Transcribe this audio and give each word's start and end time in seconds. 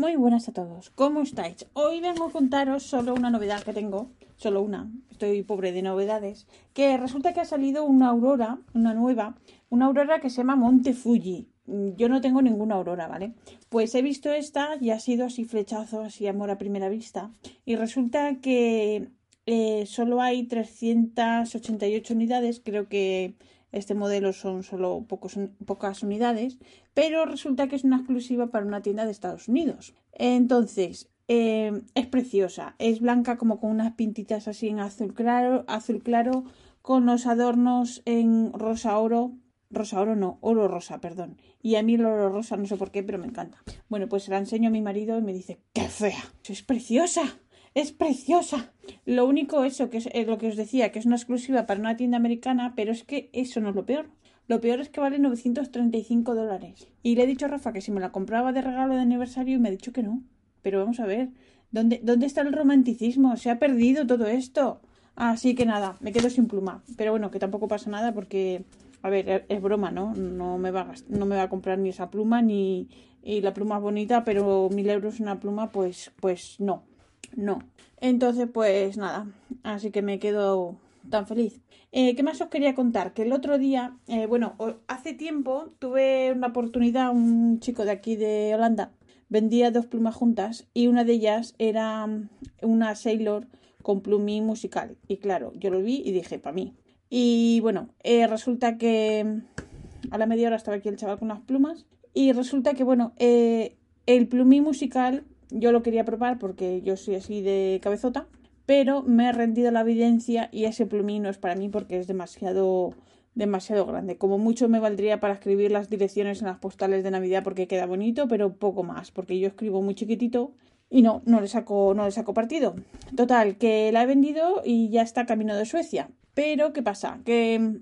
Muy 0.00 0.16
buenas 0.16 0.48
a 0.48 0.52
todos, 0.54 0.88
¿cómo 0.94 1.20
estáis? 1.20 1.66
Hoy 1.74 2.00
vengo 2.00 2.24
a 2.24 2.32
contaros 2.32 2.84
solo 2.84 3.12
una 3.12 3.28
novedad 3.28 3.62
que 3.62 3.74
tengo, 3.74 4.08
solo 4.36 4.62
una, 4.62 4.90
estoy 5.10 5.42
pobre 5.42 5.72
de 5.72 5.82
novedades, 5.82 6.46
que 6.72 6.96
resulta 6.96 7.34
que 7.34 7.40
ha 7.40 7.44
salido 7.44 7.84
una 7.84 8.08
aurora, 8.08 8.60
una 8.72 8.94
nueva, 8.94 9.36
una 9.68 9.84
aurora 9.84 10.22
que 10.22 10.30
se 10.30 10.38
llama 10.38 10.56
Monte 10.56 10.94
Fuji. 10.94 11.50
Yo 11.98 12.08
no 12.08 12.22
tengo 12.22 12.40
ninguna 12.40 12.76
aurora, 12.76 13.08
¿vale? 13.08 13.34
Pues 13.68 13.94
he 13.94 14.00
visto 14.00 14.32
esta 14.32 14.70
y 14.80 14.88
ha 14.88 14.98
sido 14.98 15.26
así 15.26 15.44
flechazo, 15.44 16.00
así 16.00 16.26
amor 16.26 16.50
a 16.50 16.56
primera 16.56 16.88
vista. 16.88 17.30
Y 17.66 17.76
resulta 17.76 18.36
que 18.40 19.10
eh, 19.44 19.84
solo 19.84 20.22
hay 20.22 20.44
388 20.44 22.14
unidades, 22.14 22.62
creo 22.64 22.88
que 22.88 23.34
este 23.72 23.94
modelo 23.94 24.32
son 24.32 24.62
solo 24.62 25.06
pocas 25.06 26.02
unidades, 26.02 26.58
pero 26.94 27.24
resulta 27.24 27.68
que 27.68 27.76
es 27.76 27.84
una 27.84 27.96
exclusiva 27.96 28.48
para 28.48 28.66
una 28.66 28.82
tienda 28.82 29.04
de 29.04 29.12
Estados 29.12 29.48
Unidos. 29.48 29.94
Entonces, 30.12 31.10
eh, 31.28 31.82
es 31.94 32.06
preciosa, 32.06 32.74
es 32.78 33.00
blanca 33.00 33.38
como 33.38 33.60
con 33.60 33.70
unas 33.70 33.92
pintitas 33.92 34.48
así 34.48 34.68
en 34.68 34.80
azul 34.80 35.14
claro, 35.14 35.64
azul 35.68 36.02
claro, 36.02 36.44
con 36.82 37.06
los 37.06 37.26
adornos 37.26 38.02
en 38.04 38.52
rosa 38.52 38.98
oro, 38.98 39.32
rosa 39.70 40.00
oro 40.00 40.16
no, 40.16 40.38
oro 40.40 40.66
rosa, 40.66 41.00
perdón. 41.00 41.36
Y 41.62 41.76
a 41.76 41.82
mí 41.82 41.94
el 41.94 42.04
oro 42.04 42.30
rosa 42.30 42.56
no 42.56 42.66
sé 42.66 42.76
por 42.76 42.90
qué, 42.90 43.04
pero 43.04 43.18
me 43.18 43.26
encanta. 43.26 43.62
Bueno, 43.88 44.08
pues 44.08 44.24
se 44.24 44.32
la 44.32 44.38
enseño 44.38 44.68
a 44.68 44.72
mi 44.72 44.82
marido 44.82 45.16
y 45.18 45.22
me 45.22 45.32
dice, 45.32 45.60
¡qué 45.72 45.82
fea! 45.82 46.24
Es 46.48 46.62
preciosa 46.62 47.38
es 47.74 47.92
preciosa. 47.92 48.72
Lo 49.06 49.26
único 49.26 49.64
eso, 49.64 49.90
que 49.90 49.98
es 49.98 50.08
eh, 50.12 50.24
lo 50.26 50.38
que 50.38 50.48
os 50.48 50.56
decía, 50.56 50.90
que 50.92 50.98
es 50.98 51.06
una 51.06 51.16
exclusiva 51.16 51.66
para 51.66 51.80
una 51.80 51.96
tienda 51.96 52.16
americana, 52.16 52.74
pero 52.74 52.92
es 52.92 53.04
que 53.04 53.30
eso 53.32 53.60
no 53.60 53.70
es 53.70 53.74
lo 53.74 53.86
peor. 53.86 54.10
Lo 54.48 54.60
peor 54.60 54.80
es 54.80 54.88
que 54.88 55.00
vale 55.00 55.18
935 55.18 56.34
dólares. 56.34 56.88
Y 57.02 57.14
le 57.14 57.22
he 57.22 57.26
dicho 57.26 57.46
a 57.46 57.48
Rafa 57.48 57.72
que 57.72 57.80
si 57.80 57.92
me 57.92 58.00
la 58.00 58.10
compraba 58.10 58.52
de 58.52 58.62
regalo 58.62 58.94
de 58.94 59.00
aniversario 59.00 59.56
y 59.56 59.60
me 59.60 59.68
ha 59.68 59.72
dicho 59.72 59.92
que 59.92 60.02
no. 60.02 60.22
Pero 60.62 60.80
vamos 60.80 60.98
a 60.98 61.06
ver, 61.06 61.28
¿dónde, 61.70 62.00
dónde 62.02 62.26
está 62.26 62.40
el 62.40 62.52
romanticismo? 62.52 63.36
Se 63.36 63.50
ha 63.50 63.60
perdido 63.60 64.06
todo 64.06 64.26
esto. 64.26 64.80
Así 65.14 65.54
que 65.54 65.66
nada, 65.66 65.96
me 66.00 66.12
quedo 66.12 66.30
sin 66.30 66.48
pluma. 66.48 66.82
Pero 66.96 67.12
bueno, 67.12 67.30
que 67.30 67.38
tampoco 67.38 67.68
pasa 67.68 67.90
nada 67.90 68.12
porque, 68.12 68.64
a 69.02 69.10
ver, 69.10 69.46
es 69.48 69.62
broma, 69.62 69.92
¿no? 69.92 70.14
No 70.14 70.58
me 70.58 70.72
va 70.72 70.80
a, 70.80 70.94
no 71.08 71.26
me 71.26 71.36
va 71.36 71.42
a 71.42 71.48
comprar 71.48 71.78
ni 71.78 71.90
esa 71.90 72.10
pluma 72.10 72.42
ni 72.42 72.88
y 73.22 73.42
la 73.42 73.54
pluma 73.54 73.76
es 73.76 73.82
bonita, 73.82 74.24
pero 74.24 74.68
mil 74.70 74.88
euros 74.88 75.20
una 75.20 75.38
pluma, 75.38 75.70
pues, 75.70 76.10
pues 76.20 76.56
no 76.58 76.89
no. 77.36 77.60
Entonces, 78.00 78.48
pues 78.52 78.96
nada, 78.96 79.26
así 79.62 79.90
que 79.90 80.02
me 80.02 80.18
quedo 80.18 80.76
tan 81.08 81.26
feliz. 81.26 81.60
Eh, 81.92 82.14
¿Qué 82.14 82.22
más 82.22 82.40
os 82.40 82.48
quería 82.48 82.74
contar? 82.74 83.12
Que 83.14 83.22
el 83.22 83.32
otro 83.32 83.58
día, 83.58 83.96
eh, 84.06 84.26
bueno, 84.26 84.54
hace 84.86 85.12
tiempo 85.12 85.70
tuve 85.78 86.32
una 86.32 86.48
oportunidad, 86.48 87.10
un 87.10 87.58
chico 87.60 87.84
de 87.84 87.90
aquí 87.90 88.16
de 88.16 88.52
Holanda 88.54 88.92
vendía 89.28 89.70
dos 89.70 89.86
plumas 89.86 90.14
juntas 90.14 90.66
y 90.74 90.88
una 90.88 91.04
de 91.04 91.14
ellas 91.14 91.54
era 91.58 92.06
mm, 92.06 92.28
una 92.62 92.94
Sailor 92.94 93.46
con 93.82 94.02
plumín 94.02 94.44
musical. 94.44 94.96
Y 95.08 95.16
claro, 95.16 95.52
yo 95.54 95.70
lo 95.70 95.80
vi 95.80 96.02
y 96.04 96.12
dije, 96.12 96.38
para 96.38 96.54
mí. 96.54 96.74
Y 97.08 97.60
bueno, 97.60 97.88
eh, 98.02 98.26
resulta 98.26 98.76
que 98.76 99.24
mm, 99.24 100.12
a 100.12 100.18
la 100.18 100.26
media 100.26 100.48
hora 100.48 100.56
estaba 100.56 100.76
aquí 100.76 100.88
el 100.88 100.96
chaval 100.96 101.18
con 101.18 101.28
las 101.28 101.40
plumas 101.40 101.86
y 102.12 102.32
resulta 102.32 102.74
que, 102.74 102.84
bueno, 102.84 103.14
el 103.18 104.28
plumín 104.28 104.64
musical 104.64 105.24
yo 105.50 105.72
lo 105.72 105.82
quería 105.82 106.04
probar 106.04 106.38
porque 106.38 106.82
yo 106.82 106.96
soy 106.96 107.16
así 107.16 107.42
de 107.42 107.80
cabezota, 107.82 108.26
pero 108.66 109.02
me 109.02 109.28
he 109.28 109.32
rendido 109.32 109.70
la 109.70 109.80
evidencia 109.80 110.48
y 110.52 110.64
ese 110.64 110.86
plumín 110.86 111.22
no 111.22 111.28
es 111.28 111.38
para 111.38 111.56
mí 111.56 111.68
porque 111.68 111.98
es 111.98 112.06
demasiado 112.06 112.94
demasiado 113.34 113.86
grande. 113.86 114.16
Como 114.16 114.38
mucho 114.38 114.68
me 114.68 114.80
valdría 114.80 115.20
para 115.20 115.34
escribir 115.34 115.70
las 115.70 115.88
direcciones 115.88 116.40
en 116.40 116.48
las 116.48 116.58
postales 116.58 117.04
de 117.04 117.10
Navidad 117.10 117.42
porque 117.44 117.68
queda 117.68 117.86
bonito, 117.86 118.28
pero 118.28 118.54
poco 118.54 118.82
más, 118.82 119.10
porque 119.10 119.38
yo 119.38 119.48
escribo 119.48 119.82
muy 119.82 119.94
chiquitito 119.94 120.52
y 120.88 121.02
no, 121.02 121.22
no 121.24 121.40
le 121.40 121.48
saco, 121.48 121.94
no 121.94 122.04
le 122.04 122.10
saco 122.10 122.34
partido. 122.34 122.74
Total, 123.16 123.56
que 123.56 123.92
la 123.92 124.02
he 124.02 124.06
vendido 124.06 124.62
y 124.64 124.90
ya 124.90 125.02
está 125.02 125.26
camino 125.26 125.56
de 125.56 125.64
Suecia. 125.64 126.10
Pero, 126.34 126.72
¿qué 126.72 126.82
pasa? 126.82 127.20
Que 127.24 127.80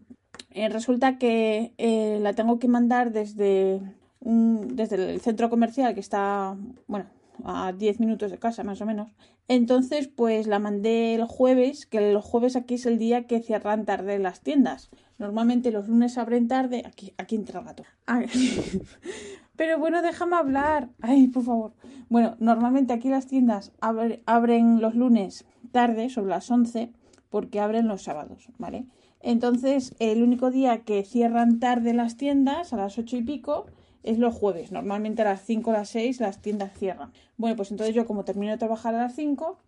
eh, 0.50 0.68
resulta 0.68 1.18
que 1.18 1.72
eh, 1.78 2.18
la 2.20 2.34
tengo 2.34 2.58
que 2.58 2.68
mandar 2.68 3.12
desde, 3.12 3.80
desde 4.20 5.12
el 5.12 5.20
centro 5.20 5.48
comercial 5.48 5.94
que 5.94 6.00
está, 6.00 6.56
bueno, 6.86 7.06
a 7.44 7.72
10 7.72 8.00
minutos 8.00 8.30
de 8.30 8.38
casa 8.38 8.64
más 8.64 8.80
o 8.80 8.86
menos. 8.86 9.10
Entonces, 9.48 10.08
pues 10.08 10.46
la 10.46 10.58
mandé 10.58 11.14
el 11.14 11.24
jueves, 11.24 11.86
que 11.86 12.10
el 12.10 12.20
jueves 12.20 12.56
aquí 12.56 12.74
es 12.74 12.86
el 12.86 12.98
día 12.98 13.26
que 13.26 13.40
cierran 13.40 13.84
tarde 13.84 14.18
las 14.18 14.40
tiendas. 14.40 14.90
Normalmente 15.18 15.70
los 15.70 15.88
lunes 15.88 16.18
abren 16.18 16.48
tarde. 16.48 16.82
Aquí, 16.86 17.14
aquí 17.16 17.36
entra 17.36 17.60
el 17.60 17.66
gato. 17.66 17.84
Pero 19.56 19.78
bueno, 19.78 20.02
déjame 20.02 20.36
hablar. 20.36 20.90
Ay, 21.00 21.28
por 21.28 21.44
favor. 21.44 21.72
Bueno, 22.08 22.36
normalmente 22.38 22.92
aquí 22.92 23.08
las 23.08 23.26
tiendas 23.26 23.72
abren 23.80 24.80
los 24.80 24.94
lunes 24.94 25.44
tarde, 25.72 26.08
sobre 26.10 26.30
las 26.30 26.50
11, 26.50 26.92
porque 27.30 27.60
abren 27.60 27.88
los 27.88 28.02
sábados, 28.02 28.48
¿vale? 28.58 28.86
Entonces, 29.20 29.94
el 29.98 30.22
único 30.22 30.50
día 30.50 30.84
que 30.84 31.04
cierran 31.04 31.58
tarde 31.58 31.92
las 31.92 32.16
tiendas, 32.16 32.72
a 32.72 32.76
las 32.76 32.98
ocho 32.98 33.16
y 33.16 33.22
pico, 33.22 33.66
es 34.02 34.18
los 34.18 34.34
jueves. 34.34 34.72
Normalmente 34.72 35.22
a 35.22 35.26
las 35.26 35.42
5 35.42 35.70
o 35.70 35.72
las 35.72 35.88
6 35.90 36.20
las 36.20 36.40
tiendas 36.40 36.72
cierran. 36.78 37.12
Bueno, 37.36 37.56
pues 37.56 37.70
entonces 37.70 37.94
yo 37.94 38.06
como 38.06 38.24
termino 38.24 38.52
de 38.52 38.58
trabajar 38.58 38.94
a 38.94 39.02
las 39.02 39.14
5, 39.14 39.58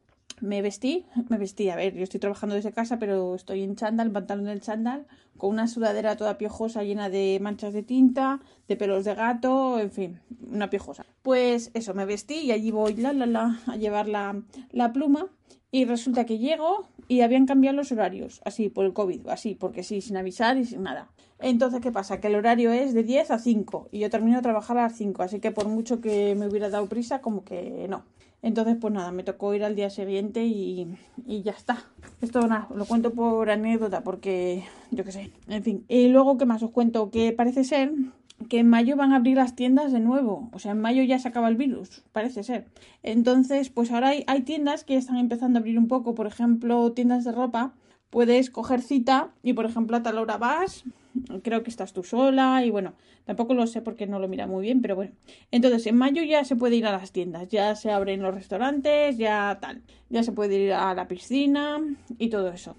me 0.40 0.62
vestí, 0.62 1.06
me 1.28 1.38
vestí, 1.38 1.70
a 1.70 1.76
ver, 1.76 1.94
yo 1.94 2.02
estoy 2.02 2.20
trabajando 2.20 2.54
desde 2.54 2.72
casa, 2.72 2.98
pero 2.98 3.34
estoy 3.34 3.62
en 3.62 3.76
chándal, 3.76 4.10
pantalón 4.10 4.46
del 4.46 4.60
chándal, 4.60 5.06
con 5.40 5.50
una 5.50 5.66
sudadera 5.66 6.16
toda 6.16 6.36
piojosa 6.36 6.84
llena 6.84 7.08
de 7.08 7.38
manchas 7.40 7.72
de 7.72 7.82
tinta, 7.82 8.40
de 8.68 8.76
pelos 8.76 9.06
de 9.06 9.14
gato, 9.14 9.80
en 9.80 9.90
fin, 9.90 10.20
una 10.52 10.68
piojosa. 10.68 11.06
Pues 11.22 11.70
eso, 11.72 11.94
me 11.94 12.04
vestí 12.04 12.40
y 12.40 12.52
allí 12.52 12.70
voy, 12.70 12.94
la, 12.94 13.14
la, 13.14 13.24
la, 13.24 13.58
a 13.66 13.76
llevar 13.76 14.06
la, 14.06 14.42
la 14.70 14.92
pluma 14.92 15.28
y 15.72 15.86
resulta 15.86 16.26
que 16.26 16.38
llego 16.38 16.86
y 17.08 17.22
habían 17.22 17.46
cambiado 17.46 17.74
los 17.74 17.90
horarios, 17.90 18.42
así 18.44 18.68
por 18.68 18.84
el 18.84 18.92
COVID, 18.92 19.28
así, 19.28 19.54
porque 19.54 19.82
sí, 19.82 20.02
sin 20.02 20.18
avisar 20.18 20.58
y 20.58 20.66
sin 20.66 20.82
nada. 20.82 21.10
Entonces, 21.38 21.80
¿qué 21.80 21.90
pasa? 21.90 22.20
Que 22.20 22.26
el 22.26 22.34
horario 22.34 22.70
es 22.70 22.92
de 22.92 23.02
10 23.02 23.30
a 23.30 23.38
5 23.38 23.88
y 23.90 24.00
yo 24.00 24.10
termino 24.10 24.36
de 24.36 24.42
trabajar 24.42 24.76
a 24.76 24.82
las 24.82 24.96
5, 24.96 25.22
así 25.22 25.40
que 25.40 25.52
por 25.52 25.68
mucho 25.68 26.02
que 26.02 26.34
me 26.34 26.48
hubiera 26.48 26.68
dado 26.68 26.86
prisa, 26.86 27.22
como 27.22 27.44
que 27.44 27.86
no. 27.88 28.04
Entonces, 28.42 28.76
pues 28.80 28.92
nada, 28.92 29.12
me 29.12 29.22
tocó 29.22 29.54
ir 29.54 29.64
al 29.64 29.76
día 29.76 29.90
siguiente 29.90 30.44
y, 30.44 30.96
y 31.26 31.42
ya 31.42 31.52
está. 31.52 31.84
Esto 32.22 32.46
nada, 32.46 32.68
lo 32.74 32.86
cuento 32.86 33.12
por 33.12 33.50
anécdota 33.50 34.02
porque 34.02 34.64
yo 34.90 35.04
qué 35.04 35.12
sé. 35.12 35.29
En 35.48 35.62
fin. 35.62 35.84
Y 35.88 36.08
luego, 36.08 36.38
¿qué 36.38 36.46
más 36.46 36.62
os 36.62 36.70
cuento? 36.70 37.10
Que 37.10 37.32
parece 37.32 37.64
ser 37.64 37.92
que 38.48 38.60
en 38.60 38.68
mayo 38.68 38.96
van 38.96 39.12
a 39.12 39.16
abrir 39.16 39.36
las 39.36 39.54
tiendas 39.54 39.92
de 39.92 40.00
nuevo. 40.00 40.48
O 40.52 40.58
sea, 40.58 40.72
en 40.72 40.80
mayo 40.80 41.02
ya 41.02 41.18
se 41.18 41.28
acaba 41.28 41.48
el 41.48 41.56
virus, 41.56 42.02
parece 42.12 42.42
ser. 42.42 42.66
Entonces, 43.02 43.68
pues 43.70 43.90
ahora 43.90 44.08
hay, 44.08 44.24
hay 44.26 44.42
tiendas 44.42 44.84
que 44.84 44.96
están 44.96 45.16
empezando 45.16 45.58
a 45.58 45.60
abrir 45.60 45.78
un 45.78 45.88
poco. 45.88 46.14
Por 46.14 46.26
ejemplo, 46.26 46.92
tiendas 46.92 47.24
de 47.24 47.32
ropa. 47.32 47.74
Puedes 48.08 48.50
coger 48.50 48.82
cita 48.82 49.30
y, 49.42 49.52
por 49.52 49.66
ejemplo, 49.66 49.96
a 49.96 50.02
tal 50.02 50.18
hora 50.18 50.36
vas. 50.36 50.84
Creo 51.42 51.62
que 51.62 51.70
estás 51.70 51.92
tú 51.92 52.02
sola 52.02 52.64
y 52.64 52.70
bueno, 52.70 52.94
tampoco 53.24 53.54
lo 53.54 53.66
sé 53.66 53.82
porque 53.82 54.06
no 54.06 54.20
lo 54.20 54.28
mira 54.28 54.46
muy 54.46 54.62
bien, 54.62 54.80
pero 54.80 54.94
bueno. 54.94 55.12
Entonces, 55.50 55.86
en 55.86 55.96
mayo 55.96 56.22
ya 56.22 56.44
se 56.44 56.56
puede 56.56 56.76
ir 56.76 56.86
a 56.86 56.92
las 56.92 57.12
tiendas, 57.12 57.48
ya 57.48 57.74
se 57.74 57.90
abren 57.90 58.22
los 58.22 58.34
restaurantes, 58.34 59.16
ya 59.18 59.58
tal. 59.60 59.82
Ya 60.08 60.22
se 60.22 60.32
puede 60.32 60.58
ir 60.58 60.72
a 60.72 60.94
la 60.94 61.08
piscina 61.08 61.78
y 62.18 62.30
todo 62.30 62.48
eso. 62.48 62.76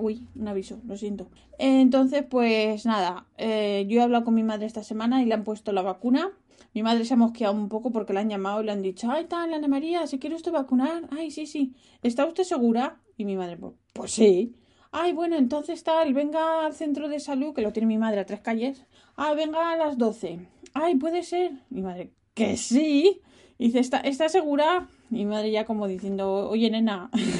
Uy, 0.00 0.26
un 0.34 0.48
aviso, 0.48 0.80
lo 0.86 0.96
siento. 0.96 1.28
Entonces, 1.58 2.24
pues 2.28 2.86
nada, 2.86 3.26
eh, 3.38 3.86
yo 3.88 4.00
he 4.00 4.02
hablado 4.02 4.24
con 4.24 4.34
mi 4.34 4.42
madre 4.42 4.66
esta 4.66 4.82
semana 4.82 5.22
y 5.22 5.26
le 5.26 5.34
han 5.34 5.44
puesto 5.44 5.72
la 5.72 5.82
vacuna. 5.82 6.32
Mi 6.74 6.82
madre 6.82 7.04
se 7.04 7.14
ha 7.14 7.16
mosqueado 7.16 7.54
un 7.54 7.68
poco 7.68 7.92
porque 7.92 8.12
le 8.12 8.20
han 8.20 8.28
llamado 8.28 8.60
y 8.60 8.66
le 8.66 8.72
han 8.72 8.82
dicho, 8.82 9.10
ay, 9.10 9.26
tal, 9.26 9.54
Ana 9.54 9.68
María, 9.68 10.06
¿se 10.06 10.18
quiere 10.18 10.34
usted 10.34 10.52
vacunar? 10.52 11.08
Ay, 11.10 11.30
sí, 11.30 11.46
sí. 11.46 11.74
¿Está 12.02 12.26
usted 12.26 12.42
segura? 12.42 13.00
Y 13.16 13.24
mi 13.24 13.36
madre, 13.36 13.56
pues, 13.56 13.74
pues 13.92 14.10
sí. 14.10 14.56
Ay, 14.90 15.12
bueno, 15.12 15.36
entonces 15.36 15.82
tal, 15.82 16.14
venga 16.14 16.66
al 16.66 16.72
centro 16.72 17.08
de 17.08 17.18
salud, 17.20 17.52
que 17.54 17.62
lo 17.62 17.72
tiene 17.72 17.86
mi 17.86 17.98
madre 17.98 18.20
a 18.20 18.26
tres 18.26 18.40
calles. 18.40 18.86
Ay, 19.16 19.36
venga 19.36 19.72
a 19.72 19.76
las 19.76 19.98
doce. 19.98 20.40
Ay, 20.72 20.96
puede 20.96 21.22
ser. 21.22 21.52
Mi 21.70 21.82
madre, 21.82 22.12
que 22.34 22.56
sí. 22.56 23.20
Y 23.58 23.66
dice, 23.66 23.78
¿está, 23.78 23.98
¿está 24.00 24.28
segura? 24.28 24.88
Mi 25.10 25.24
madre 25.26 25.50
ya 25.50 25.64
como 25.64 25.86
diciendo, 25.86 26.48
oye, 26.48 26.70
nena. 26.70 27.10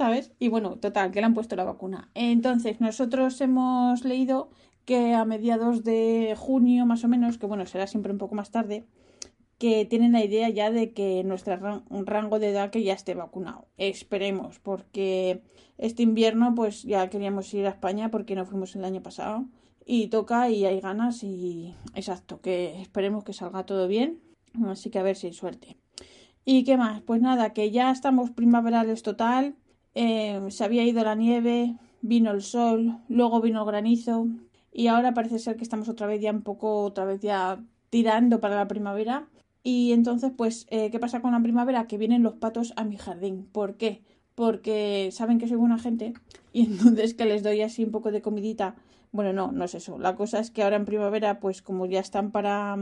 ¿sabes? 0.00 0.32
Y 0.38 0.48
bueno, 0.48 0.76
total, 0.76 1.10
que 1.10 1.20
le 1.20 1.26
han 1.26 1.34
puesto 1.34 1.56
la 1.56 1.64
vacuna. 1.64 2.08
Entonces, 2.14 2.80
nosotros 2.80 3.38
hemos 3.42 4.02
leído 4.02 4.48
que 4.86 5.12
a 5.12 5.26
mediados 5.26 5.84
de 5.84 6.34
junio, 6.38 6.86
más 6.86 7.04
o 7.04 7.08
menos, 7.08 7.36
que 7.36 7.44
bueno, 7.44 7.66
será 7.66 7.86
siempre 7.86 8.10
un 8.10 8.16
poco 8.16 8.34
más 8.34 8.50
tarde, 8.50 8.86
que 9.58 9.84
tienen 9.84 10.12
la 10.12 10.24
idea 10.24 10.48
ya 10.48 10.70
de 10.70 10.94
que 10.94 11.22
nuestro 11.22 11.84
rango 11.90 12.38
de 12.38 12.48
edad 12.48 12.70
que 12.70 12.82
ya 12.82 12.94
esté 12.94 13.14
vacunado. 13.14 13.66
Esperemos, 13.76 14.58
porque 14.58 15.42
este 15.76 16.02
invierno 16.02 16.54
pues 16.54 16.82
ya 16.82 17.10
queríamos 17.10 17.52
ir 17.52 17.66
a 17.66 17.70
España 17.70 18.10
porque 18.10 18.34
no 18.34 18.46
fuimos 18.46 18.74
el 18.76 18.86
año 18.86 19.02
pasado 19.02 19.44
y 19.84 20.06
toca 20.06 20.48
y 20.48 20.64
hay 20.64 20.80
ganas 20.80 21.22
y 21.22 21.74
exacto, 21.94 22.40
que 22.40 22.80
esperemos 22.80 23.22
que 23.22 23.34
salga 23.34 23.66
todo 23.66 23.86
bien. 23.86 24.22
Así 24.66 24.88
que 24.88 24.98
a 24.98 25.02
ver 25.02 25.16
si 25.16 25.26
hay 25.26 25.34
suerte. 25.34 25.76
¿Y 26.46 26.64
qué 26.64 26.78
más? 26.78 27.02
Pues 27.02 27.20
nada, 27.20 27.52
que 27.52 27.70
ya 27.70 27.90
estamos 27.90 28.30
primaverales 28.30 29.02
total. 29.02 29.56
Eh, 29.94 30.40
se 30.48 30.64
había 30.64 30.84
ido 30.84 31.02
la 31.04 31.14
nieve, 31.14 31.76
vino 32.02 32.30
el 32.30 32.42
sol, 32.42 32.98
luego 33.08 33.40
vino 33.40 33.60
el 33.60 33.66
granizo 33.66 34.26
y 34.72 34.86
ahora 34.86 35.14
parece 35.14 35.38
ser 35.38 35.56
que 35.56 35.64
estamos 35.64 35.88
otra 35.88 36.06
vez 36.06 36.20
ya 36.20 36.30
un 36.30 36.42
poco, 36.42 36.84
otra 36.84 37.04
vez 37.04 37.20
ya 37.20 37.62
tirando 37.90 38.40
para 38.40 38.56
la 38.56 38.68
primavera. 38.68 39.28
Y 39.62 39.92
entonces, 39.92 40.32
pues, 40.36 40.66
eh, 40.70 40.90
¿qué 40.90 40.98
pasa 40.98 41.20
con 41.20 41.32
la 41.32 41.42
primavera? 41.42 41.86
Que 41.86 41.98
vienen 41.98 42.22
los 42.22 42.34
patos 42.34 42.72
a 42.76 42.84
mi 42.84 42.96
jardín. 42.96 43.46
¿Por 43.52 43.76
qué? 43.76 44.02
Porque 44.34 45.10
saben 45.12 45.38
que 45.38 45.48
soy 45.48 45.56
buena 45.58 45.78
gente 45.78 46.14
y 46.52 46.66
entonces 46.66 47.14
que 47.14 47.26
les 47.26 47.42
doy 47.42 47.60
así 47.62 47.84
un 47.84 47.90
poco 47.90 48.10
de 48.10 48.22
comidita. 48.22 48.76
Bueno, 49.12 49.32
no, 49.32 49.52
no 49.52 49.64
es 49.64 49.74
eso. 49.74 49.98
La 49.98 50.14
cosa 50.16 50.38
es 50.38 50.50
que 50.50 50.62
ahora 50.62 50.76
en 50.76 50.84
primavera, 50.84 51.40
pues 51.40 51.62
como 51.62 51.86
ya 51.86 52.00
están 52.00 52.30
para, 52.30 52.78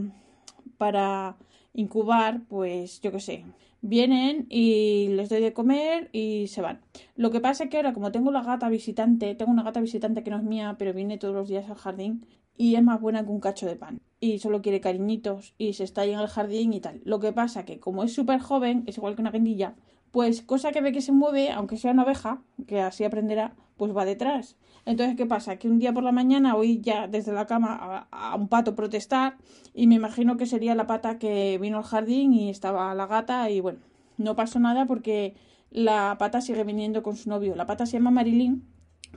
para 0.77 1.37
incubar, 1.73 2.43
pues 2.49 3.01
yo 3.01 3.13
qué 3.13 3.21
sé, 3.21 3.45
vienen 3.81 4.47
y 4.49 5.09
les 5.11 5.29
doy 5.29 5.41
de 5.41 5.53
comer 5.53 6.11
y 6.13 6.49
se 6.49 6.63
van. 6.63 6.81
Lo 7.17 7.31
que 7.31 7.41
pasa 7.41 7.65
es 7.65 7.71
que 7.71 7.77
ahora 7.77 7.93
como 7.93 8.13
tengo 8.13 8.31
la 8.31 8.43
gata 8.43 8.69
visitante, 8.69 9.35
tengo 9.35 9.53
una 9.53 9.63
gata 9.63 9.81
visitante 9.81 10.23
que 10.23 10.31
no 10.31 10.39
es 10.39 10.43
mía, 10.43 10.77
pero 10.79 10.93
viene 10.93 11.19
todos 11.19 11.35
los 11.35 11.49
días 11.49 11.69
al 11.71 11.77
jardín 11.77 12.27
y 12.57 12.75
es 12.75 12.83
más 12.83 13.01
buena 13.01 13.25
que 13.25 13.31
un 13.31 13.41
cacho 13.41 13.67
de 13.67 13.77
pan 13.77 14.01
y 14.21 14.39
solo 14.41 14.63
quiere 14.63 14.81
cariñitos 14.81 15.55
y 15.59 15.75
se 15.75 15.85
está 15.85 16.03
ahí 16.03 16.13
en 16.13 16.19
el 16.19 16.27
jardín 16.27 16.73
y 16.73 16.81
tal. 16.81 17.01
Lo 17.05 17.21
que 17.21 17.33
pasa 17.33 17.65
que 17.65 17.79
como 17.79 18.03
es 18.03 18.13
súper 18.13 18.41
joven, 18.41 18.85
es 18.87 18.99
igual 18.99 19.15
que 19.15 19.23
una 19.23 19.31
guindilla, 19.31 19.77
pues 20.11 20.43
cosa 20.43 20.73
que 20.73 20.81
ve 20.81 20.93
que 20.93 21.01
se 21.01 21.13
mueve, 21.13 21.51
aunque 21.51 21.77
sea 21.77 21.93
una 21.93 22.05
oveja, 22.05 22.43
que 22.67 22.81
así 22.81 23.05
aprenderá, 23.05 23.55
pues 23.77 23.97
va 23.97 24.05
detrás. 24.05 24.57
Entonces, 24.85 25.17
¿qué 25.17 25.27
pasa? 25.27 25.57
Que 25.57 25.69
un 25.69 25.79
día 25.79 25.93
por 25.93 26.03
la 26.03 26.13
mañana 26.13 26.57
oí 26.57 26.81
ya 26.81 27.09
desde 27.09 27.33
la 27.33 27.47
cama 27.47 28.09
a, 28.11 28.35
un 28.37 28.49
pato 28.49 28.75
protestar 28.75 29.37
y 29.75 29.87
me 29.87 29.97
imagino 29.97 30.37
que 30.37 30.47
sería 30.47 30.75
la 30.75 30.87
pata 30.87 31.19
que 31.19 31.59
vino 31.59 31.79
al 31.79 31.85
jardín 31.85 32.33
y 32.33 32.51
estaba 32.51 32.95
la 32.95 33.07
gata 33.07 33.51
y 33.51 33.61
bueno, 33.61 33.81
no 34.17 34.35
pasó 34.35 34.59
nada 34.61 34.87
porque 34.87 35.35
la 35.71 36.17
pata 36.19 36.41
sigue 36.41 36.65
viniendo 36.65 37.03
con 37.03 37.17
su 37.17 37.29
novio. 37.29 37.55
La 37.55 37.67
pata 37.67 37.87
se 37.87 37.99
llama 37.99 38.11
Marilyn 38.11 38.65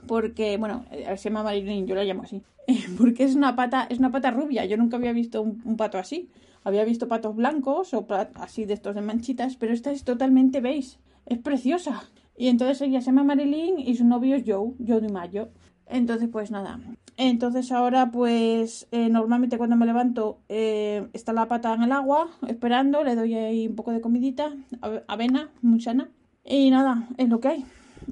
porque, 0.06 0.56
bueno, 0.58 0.84
eh, 0.90 1.16
se 1.16 1.30
llama 1.30 1.42
Marilyn, 1.42 1.86
yo 1.86 1.94
la 1.94 2.04
llamo 2.04 2.22
así, 2.22 2.42
porque 2.98 3.24
es 3.24 3.34
una 3.34 3.56
pata, 3.56 3.86
es 3.88 3.98
una 3.98 4.10
pata 4.10 4.30
rubia. 4.30 4.64
Yo 4.64 4.76
nunca 4.76 4.96
había 4.96 5.12
visto 5.12 5.42
un, 5.42 5.76
pato 5.76 5.98
así. 5.98 6.30
Había 6.64 6.84
visto 6.84 7.08
patos 7.08 7.34
blancos 7.34 7.92
o 7.94 8.06
así 8.34 8.64
de 8.64 8.74
estos 8.74 8.94
de 8.94 9.00
manchitas, 9.00 9.56
pero 9.56 9.72
esta 9.72 9.90
es 9.90 10.04
totalmente 10.04 10.60
beige. 10.60 10.98
Es 11.26 11.38
preciosa. 11.38 12.04
Y 12.36 12.48
entonces 12.48 12.80
ella 12.82 13.00
se 13.00 13.06
llama 13.06 13.24
Marilyn 13.24 13.78
y 13.78 13.96
su 13.96 14.04
novio 14.04 14.36
es 14.36 14.44
Joe, 14.46 14.72
Joe 14.86 15.08
Mayo. 15.08 15.50
Entonces, 15.86 16.28
pues 16.30 16.50
nada. 16.50 16.80
Entonces 17.16 17.70
ahora, 17.72 18.10
pues 18.10 18.88
eh, 18.90 19.08
normalmente 19.10 19.58
cuando 19.58 19.76
me 19.76 19.84
levanto 19.84 20.40
eh, 20.48 21.08
está 21.12 21.32
la 21.32 21.46
pata 21.46 21.74
en 21.74 21.82
el 21.82 21.92
agua, 21.92 22.30
esperando, 22.48 23.04
le 23.04 23.14
doy 23.14 23.34
ahí 23.34 23.66
un 23.66 23.76
poco 23.76 23.92
de 23.92 24.00
comidita, 24.00 24.54
avena, 25.06 25.50
muchana. 25.60 26.08
Y 26.44 26.70
nada, 26.70 27.08
es 27.18 27.28
lo 27.28 27.40
que 27.40 27.48
hay. 27.48 27.64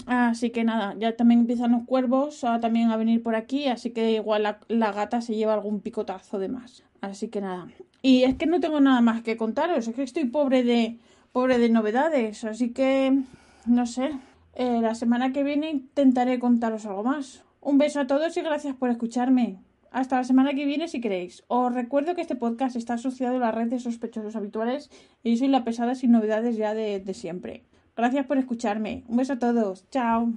Así 0.07 0.51
que 0.51 0.65
nada, 0.65 0.95
ya 0.99 1.17
también 1.17 1.41
empiezan 1.41 1.73
los 1.73 1.85
cuervos 1.85 2.45
a, 2.45 2.61
también 2.61 2.91
a 2.91 2.97
venir 2.97 3.23
por 3.23 3.35
aquí, 3.35 3.67
así 3.67 3.91
que 3.91 4.13
igual 4.13 4.45
la, 4.45 4.61
la, 4.69 4.93
gata 4.93 5.21
se 5.21 5.35
lleva 5.35 5.55
algún 5.55 5.81
picotazo 5.81 6.39
de 6.39 6.49
más. 6.49 6.85
Así 7.01 7.29
que 7.29 7.41
nada. 7.41 7.69
Y 8.03 8.25
es 8.25 8.37
que 8.37 8.47
no 8.47 8.61
tengo 8.61 8.81
nada 8.81 9.01
más 9.01 9.23
que 9.23 9.37
contaros, 9.37 9.89
es 9.89 9.95
que 9.95 10.03
estoy 10.03 10.25
pobre 10.25 10.63
de 10.63 10.99
pobre 11.33 11.59
de 11.59 11.69
novedades, 11.69 12.45
así 12.45 12.71
que 12.71 13.23
no 13.67 13.87
sé. 13.87 14.11
Eh, 14.55 14.81
la 14.81 14.95
semana 14.95 15.33
que 15.33 15.45
viene 15.45 15.71
intentaré 15.71 16.39
contaros 16.39 16.87
algo 16.87 17.05
más. 17.05 17.45
Un 17.61 17.79
beso 17.79 18.01
a 18.01 18.07
todos 18.07 18.37
y 18.37 18.43
gracias 18.43 18.75
por 18.75 18.91
escucharme. 18.91 19.59
Hasta 19.93 20.17
la 20.17 20.25
semana 20.25 20.55
que 20.55 20.65
viene 20.65 20.89
si 20.89 21.01
queréis. 21.01 21.45
Os 21.49 21.73
recuerdo 21.73 22.15
que 22.15 22.21
este 22.21 22.37
podcast 22.37 22.77
está 22.77 22.95
asociado 22.95 23.37
a 23.37 23.41
la 23.41 23.53
red 23.53 23.69
de 23.69 23.81
sospechosos 23.81 24.37
habituales 24.37 24.91
y 25.23 25.37
soy 25.37 25.49
la 25.49 25.65
pesada 25.65 25.95
sin 25.95 26.13
novedades 26.13 26.57
ya 26.57 26.75
de, 26.75 27.01
de 27.01 27.15
siempre. 27.15 27.65
Gracias 28.01 28.25
por 28.25 28.39
escucharme. 28.39 29.05
Un 29.09 29.19
beso 29.19 29.35
a 29.35 29.39
todos. 29.39 29.87
Chao. 29.91 30.33